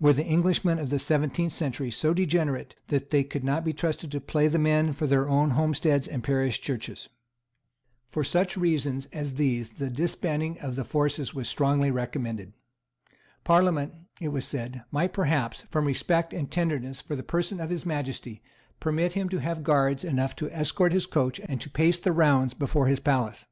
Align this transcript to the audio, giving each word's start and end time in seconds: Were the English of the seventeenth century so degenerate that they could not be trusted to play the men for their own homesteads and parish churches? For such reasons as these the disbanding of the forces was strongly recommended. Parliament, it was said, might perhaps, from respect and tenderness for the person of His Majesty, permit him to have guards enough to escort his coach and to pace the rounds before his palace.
Were 0.00 0.12
the 0.12 0.24
English 0.26 0.64
of 0.64 0.90
the 0.90 0.98
seventeenth 0.98 1.52
century 1.52 1.92
so 1.92 2.12
degenerate 2.12 2.74
that 2.88 3.10
they 3.10 3.22
could 3.22 3.44
not 3.44 3.64
be 3.64 3.72
trusted 3.72 4.10
to 4.10 4.20
play 4.20 4.48
the 4.48 4.58
men 4.58 4.92
for 4.92 5.06
their 5.06 5.28
own 5.28 5.50
homesteads 5.50 6.08
and 6.08 6.24
parish 6.24 6.60
churches? 6.60 7.08
For 8.08 8.24
such 8.24 8.56
reasons 8.56 9.06
as 9.12 9.34
these 9.36 9.68
the 9.68 9.88
disbanding 9.88 10.58
of 10.58 10.74
the 10.74 10.82
forces 10.84 11.34
was 11.34 11.48
strongly 11.48 11.92
recommended. 11.92 12.52
Parliament, 13.44 13.92
it 14.20 14.30
was 14.30 14.44
said, 14.44 14.82
might 14.90 15.12
perhaps, 15.12 15.62
from 15.70 15.84
respect 15.86 16.34
and 16.34 16.50
tenderness 16.50 17.00
for 17.00 17.14
the 17.14 17.22
person 17.22 17.60
of 17.60 17.70
His 17.70 17.86
Majesty, 17.86 18.40
permit 18.80 19.12
him 19.12 19.28
to 19.28 19.38
have 19.38 19.62
guards 19.62 20.02
enough 20.02 20.34
to 20.34 20.50
escort 20.50 20.90
his 20.92 21.06
coach 21.06 21.38
and 21.44 21.60
to 21.60 21.70
pace 21.70 22.00
the 22.00 22.10
rounds 22.10 22.54
before 22.54 22.88
his 22.88 22.98
palace. 22.98 23.46